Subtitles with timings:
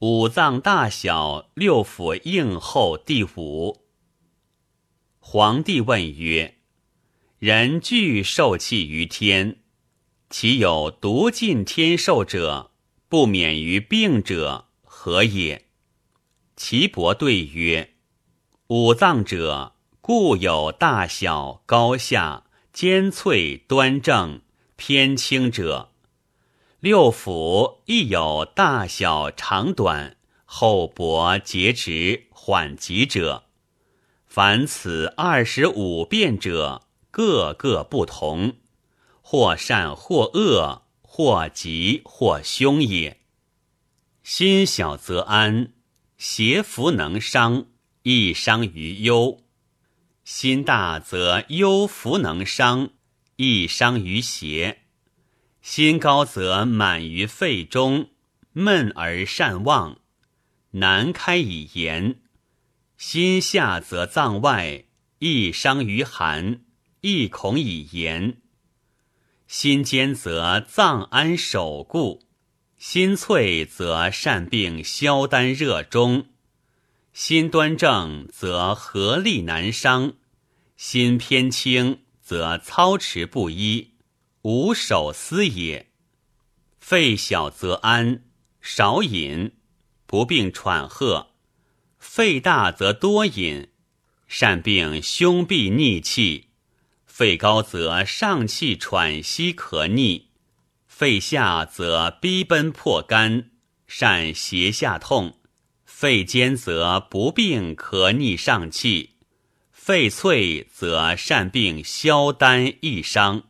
[0.00, 3.82] 五脏大小，六腑应后第五。
[5.18, 6.58] 皇帝问曰
[7.40, 9.56] ：“人具受气于天，
[10.30, 12.70] 其有独尽天寿者，
[13.08, 15.66] 不免于病者，何也？”
[16.54, 17.94] 岐伯对曰
[18.68, 24.42] ：“五脏者，固有大小、高下、尖脆、端正、
[24.76, 25.90] 偏轻者；
[26.80, 33.44] 六腑亦有大小、长短、厚薄、节直、缓急者。”
[34.26, 38.56] 凡此二十五变者，各个不同，
[39.22, 43.18] 或善或恶，或吉或凶也。
[44.22, 45.72] 心小则安，
[46.18, 47.66] 邪福能伤，
[48.02, 49.38] 易伤于忧；
[50.22, 52.90] 心大则忧福能伤，
[53.36, 54.76] 易伤于邪；
[55.70, 58.08] 心高则满于肺中，
[58.54, 59.98] 闷而善忘，
[60.70, 62.22] 难开以言。
[62.96, 64.84] 心下则脏外，
[65.18, 66.62] 易伤于寒，
[67.02, 68.36] 亦恐以言；
[69.46, 72.22] 心坚则脏安守固，
[72.78, 76.28] 心脆则善病消丹热中；
[77.12, 80.14] 心端正则合力难伤，
[80.78, 83.90] 心偏轻则操持不一，
[84.42, 85.90] 无守思也。
[86.78, 88.24] 肺小则安，
[88.60, 89.52] 少饮，
[90.06, 91.28] 不病喘喝。
[91.98, 93.68] 肺大则多饮，
[94.26, 96.48] 善病胸痹逆气；
[97.04, 100.28] 肺高则上气喘息咳逆，
[100.86, 103.50] 肺下则逼奔破肝，
[103.86, 105.32] 善胁下痛；
[105.84, 109.16] 肺坚则不病咳逆上气，
[109.72, 113.42] 肺脆则善病消丹易伤，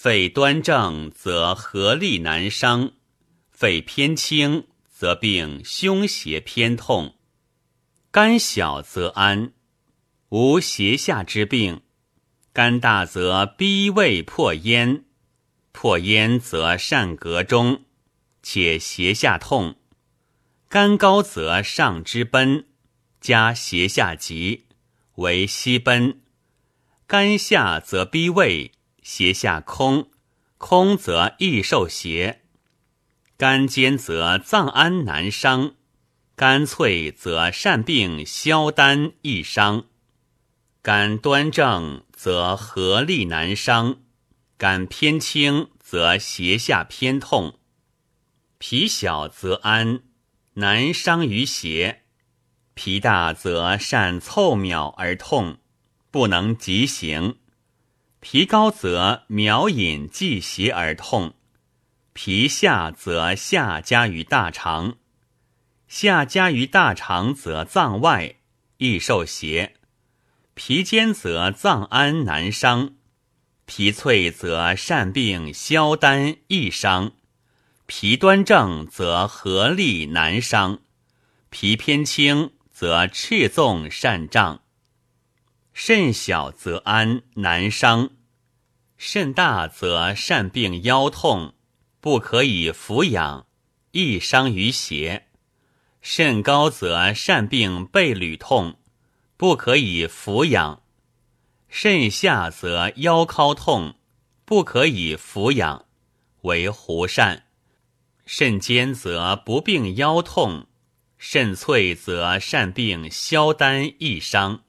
[0.00, 2.92] 肺端正则合力难伤，
[3.50, 7.16] 肺偏轻则病胸胁偏痛。
[8.12, 9.54] 肝小则安，
[10.28, 11.80] 无胁下之病；
[12.52, 15.02] 肝大则逼胃破咽，
[15.72, 17.82] 破咽则善膈中，
[18.40, 19.74] 且胁下痛；
[20.68, 22.68] 肝高则上之奔，
[23.20, 24.66] 加胁下急，
[25.16, 26.20] 为息奔；
[27.08, 28.70] 肝下则逼胃，
[29.08, 30.10] 胁下空，
[30.58, 32.40] 空则易受胁；
[33.38, 35.76] 肝坚则脏安难伤。
[36.36, 39.86] 肝脆则善病消丹易伤，
[40.82, 44.02] 肝端正则合力难伤，
[44.58, 47.58] 肝偏轻则胁下偏痛。
[48.58, 50.02] 脾小则安，
[50.52, 52.02] 难伤于邪；
[52.74, 55.56] 脾大则善凑秒而痛，
[56.10, 57.36] 不能急行；
[58.20, 61.34] 皮高则苗饮即袭而痛；
[62.12, 64.96] 皮下则下加于大肠。
[65.86, 68.34] 下加于大肠，则脏外
[68.78, 69.70] 易受邪；
[70.54, 72.94] 皮坚则脏安难伤；
[73.66, 77.12] 皮脆则善病消丹易伤；
[77.86, 80.78] 皮端正则合力难伤；
[81.50, 84.62] 皮偏轻则赤纵善胀；
[85.80, 88.08] 肾小则安难伤；
[88.96, 91.54] 肾大则善病腰痛，
[92.00, 93.46] 不可以服养，
[93.92, 95.28] 易伤于邪。
[96.02, 98.80] 肾高则善病背履痛，
[99.36, 100.82] 不可以服养；
[101.68, 103.94] 肾下则腰尻痛，
[104.44, 105.86] 不可以服养，
[106.40, 107.44] 为胡善。
[108.26, 110.66] 肾坚则不病腰痛，
[111.18, 114.64] 肾脆则善病消丹易伤，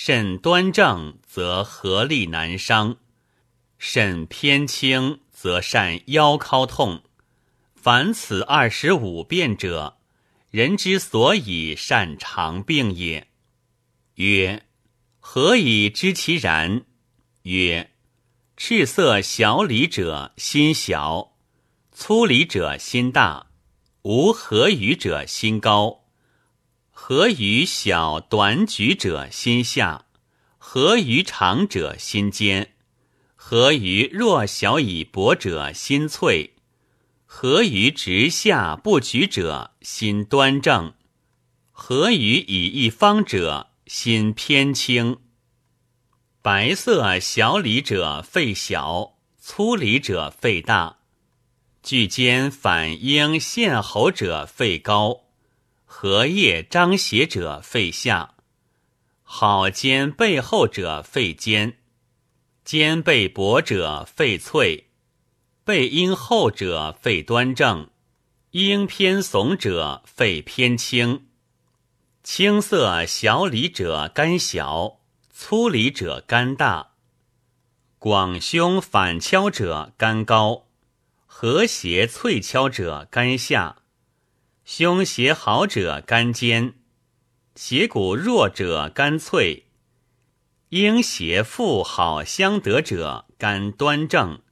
[0.00, 2.98] 肾端正则合力难伤，
[3.78, 7.02] 肾偏轻则善腰尻痛。
[7.74, 9.98] 凡此二十五变者。
[10.52, 13.26] 人之所以善长病也。
[14.14, 14.62] 曰：
[15.18, 16.84] 何以知其然？
[17.42, 17.90] 曰：
[18.56, 21.32] 赤色小里者心小，
[21.90, 23.48] 粗里者心大，
[24.02, 26.04] 无合于者心高，
[27.00, 30.04] 合于小短举者心下，
[30.58, 32.74] 合于长者心坚，
[33.34, 36.56] 合于弱小以薄者心脆。
[37.24, 40.92] 合于直下不举者，心端正；
[41.70, 45.18] 合于以一方者，心偏轻。
[46.42, 50.98] 白色小里者肺小，粗里者肺大。
[51.82, 55.27] 巨肩反应陷喉者肺高，
[55.90, 58.34] 荷叶张斜者肺下。
[59.22, 61.78] 好肩背后者肺尖，
[62.62, 64.90] 肩背薄者肺脆。
[65.64, 67.90] 背阴厚者肺端正，
[68.50, 71.26] 应偏耸者肺偏轻，
[72.22, 75.00] 青色小里者肝小，
[75.30, 76.92] 粗里者肝大。
[77.98, 80.68] 广胸反敲者肝高，
[81.26, 83.78] 和谐脆敲者肝下。
[84.70, 86.74] 胸胁好者肝坚，
[87.54, 89.64] 胁骨弱者肝脆。
[90.68, 94.42] 应胁腹好相得者肝端正，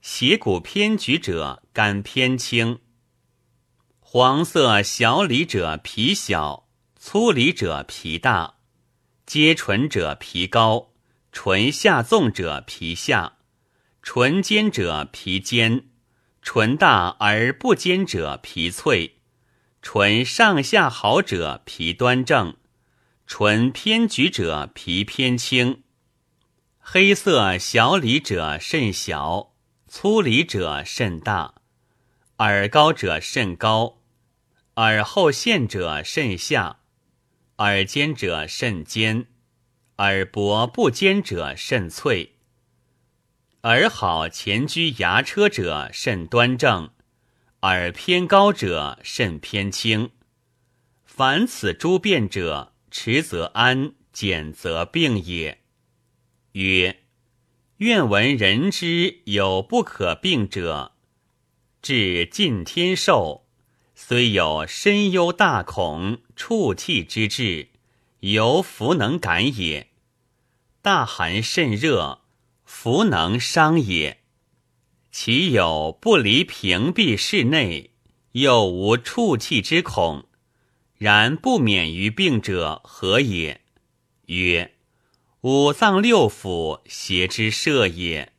[0.00, 2.78] 胁骨偏举者肝偏轻。
[3.98, 8.58] 黄色小里者脾小，粗里者脾大，
[9.26, 10.92] 皆唇者脾高，
[11.32, 13.38] 唇下纵者脾下，
[14.02, 15.88] 唇尖者脾尖，
[16.42, 19.17] 唇大而不尖者脾脆，
[19.80, 22.56] 唇上下好者脾端正，
[23.26, 25.82] 唇偏举者脾偏轻。
[26.80, 29.54] 黑色小里者甚小，
[29.86, 31.54] 粗里者甚大，
[32.38, 33.98] 耳高者甚高。
[34.74, 36.80] 耳后陷者甚下，
[37.58, 39.26] 耳尖者甚尖，
[39.98, 42.36] 耳薄不尖者甚脆。
[43.62, 46.90] 耳好前居牙车者甚端正，
[47.62, 50.10] 耳偏高者甚偏轻。
[51.04, 55.60] 凡此诸变者，持则安，减则病也。
[56.52, 57.00] 曰：
[57.78, 60.92] 愿闻人之有不可病者，
[61.82, 63.44] 至尽天寿。
[63.96, 67.70] 虽有深忧大恐、触气之志，
[68.20, 69.88] 犹弗能感也。
[70.80, 72.20] 大寒甚热，
[72.64, 74.22] 弗能伤也。
[75.20, 77.90] 其有不离屏蔽室内，
[78.30, 80.26] 又无触气之恐，
[80.96, 83.60] 然不免于病者何也？
[84.26, 84.76] 曰：
[85.40, 88.32] 五脏六腑邪之摄也。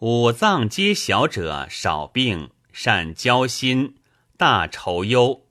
[0.00, 3.94] 五脏皆小者少病，善交心。
[4.36, 5.46] 大愁忧，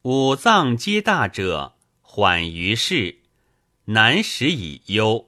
[0.00, 3.18] 五脏皆大者，缓于事，
[3.84, 5.26] 难使以忧；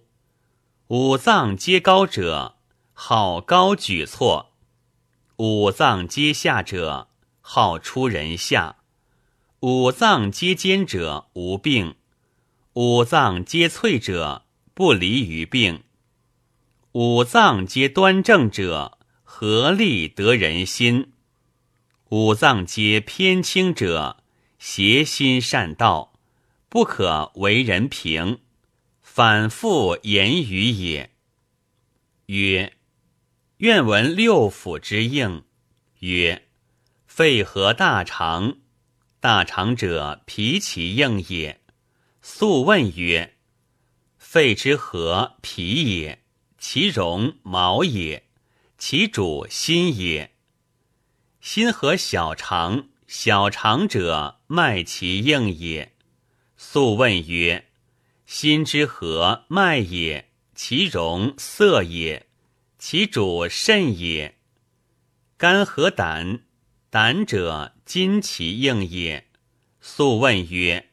[0.87, 2.56] 五脏皆高者，
[2.99, 4.53] 好高举措；
[5.37, 7.09] 五脏皆下者，
[7.43, 8.77] 好出人下；
[9.61, 11.97] 五脏皆坚者，无病；
[12.73, 15.83] 五脏皆脆者，不离于病；
[16.93, 21.13] 五脏皆端正者，合力得人心。
[22.09, 24.25] 五脏皆偏轻者，
[24.59, 26.15] 邪心善道，
[26.71, 28.41] 不可为人平，
[29.03, 31.11] 反复言语也。
[32.27, 32.73] 曰：
[33.59, 35.43] 愿闻六腑之应。
[36.01, 36.47] 曰：
[37.07, 38.59] 肺和大肠，
[39.19, 41.63] 大肠者脾其应也。
[42.21, 43.39] 素问曰：
[44.19, 46.23] 肺之和脾也，
[46.59, 48.25] 其荣毛也，
[48.77, 50.35] 其主心也。
[51.41, 55.95] 心和小肠，小肠者脉其应也。
[56.59, 57.71] 素问曰：
[58.27, 62.26] 心之和脉也，其容色也，
[62.79, 64.37] 其主肾也。
[65.37, 66.41] 肝和胆，
[66.91, 69.27] 胆者筋其应也。
[69.81, 70.91] 素问曰：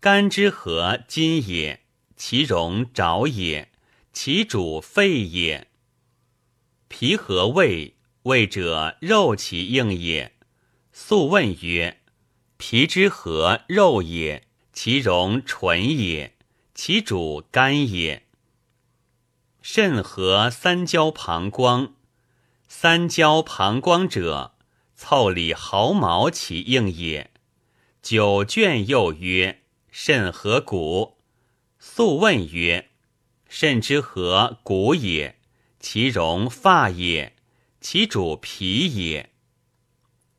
[0.00, 1.80] 肝之和筋也，
[2.16, 3.70] 其容爪也，
[4.12, 5.68] 其主肺也。
[6.88, 7.94] 脾和胃。
[8.24, 10.32] 胃者肉其应也。
[10.92, 12.00] 素问曰：
[12.56, 16.34] 脾之和肉也，其容唇也，
[16.74, 18.26] 其主肝也。
[19.66, 21.94] 肾合三焦膀胱，
[22.68, 24.52] 三焦膀胱者，
[24.94, 27.30] 凑里毫毛其应也。
[28.02, 31.16] 九卷又曰：肾合骨。
[31.78, 32.90] 素问曰：
[33.48, 35.40] 肾之合骨也，
[35.80, 37.34] 其容发也。
[37.80, 39.30] 其主皮也。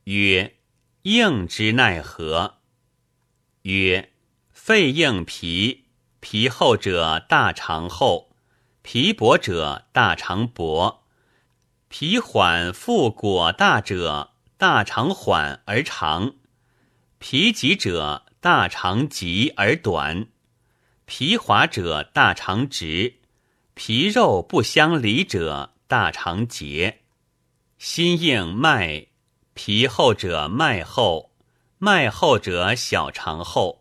[0.04, 0.56] 曰：
[1.02, 2.60] 应之奈何？
[3.64, 4.12] 曰：
[4.52, 5.86] 肺应脾，
[6.20, 8.35] 皮厚者大肠厚，
[8.88, 11.06] 皮薄者大肠薄。
[11.88, 16.36] 皮缓腹果大者，大肠缓而长；
[17.18, 20.28] 皮急者，大肠急而短；
[21.06, 23.16] 皮滑者，大肠直；
[23.74, 27.00] 皮肉不相离者，大肠结。
[27.80, 29.08] 心应脉，
[29.56, 31.32] 皮厚者脉厚，
[31.80, 33.80] 脉厚者小肠厚；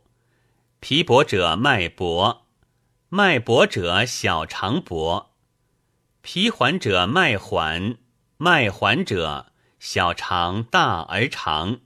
[0.81, 2.44] 皮薄者脉薄，
[3.17, 5.27] 脉薄者小肠薄；
[6.21, 7.99] 脾缓者脉缓，
[8.39, 11.79] 脉缓者小肠大而长；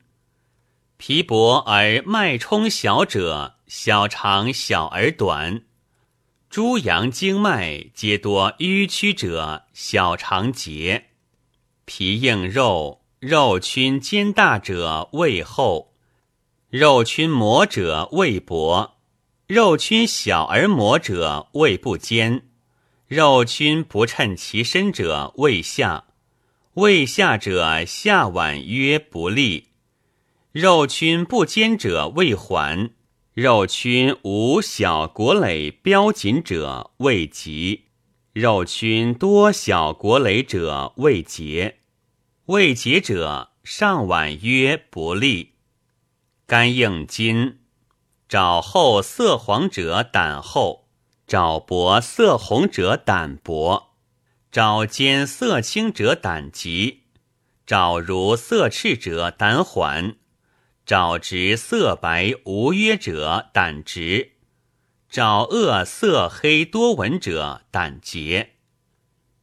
[0.96, 5.64] 脾薄而脉冲小者，小肠小而短。
[6.48, 11.08] 诸阳经脉皆多迂曲者，小肠结。
[11.84, 15.92] 脾硬肉，肉群坚大者胃厚，
[16.70, 18.97] 肉群磨者胃薄，
[19.48, 22.42] 肉群小而磨者胃不坚，
[23.06, 26.04] 肉群不称其身者胃下，
[26.74, 29.68] 胃下者下脘曰不利，
[30.52, 32.90] 肉群不坚者胃缓，
[33.32, 37.84] 肉群无小国垒标紧者胃急，
[38.34, 41.78] 肉群多小国垒者胃结。
[42.44, 45.54] 胃结者，上脘曰不利。
[46.46, 47.57] 肝应筋，
[48.28, 50.86] 爪厚色黄者胆厚，
[51.26, 53.94] 爪薄色红者胆薄，
[54.52, 57.04] 爪尖色青者胆急，
[57.64, 60.16] 爪如色赤者胆缓，
[60.84, 64.32] 爪直色白无约者胆直，
[65.08, 68.50] 爪恶色黑多纹者胆结。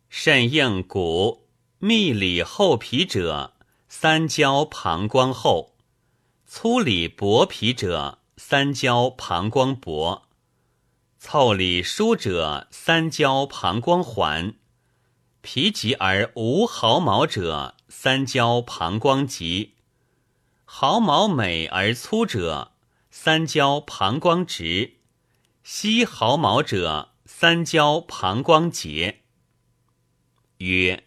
[0.09, 1.43] 肾硬骨。
[1.79, 3.53] 密里厚皮者，
[3.89, 5.73] 三焦膀胱厚；
[6.47, 10.27] 粗里薄皮者，三焦膀胱薄；
[11.17, 14.53] 凑里疏者，三焦膀胱缓；
[15.41, 19.71] 皮急而无毫毛者，三焦膀胱急；
[20.63, 22.73] 毫毛美而粗者，
[23.09, 24.97] 三焦膀胱直；
[25.63, 29.21] 稀毫毛者，三焦膀胱结。
[30.57, 31.03] 曰。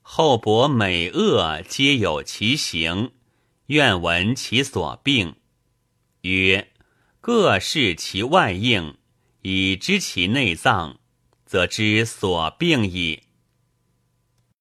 [0.00, 3.10] 厚薄美恶皆有其形，
[3.66, 5.34] 愿闻其所病。
[6.22, 6.68] 曰：
[7.20, 8.96] 各视其外应，
[9.42, 11.00] 以知其内脏，
[11.44, 13.24] 则知所病矣。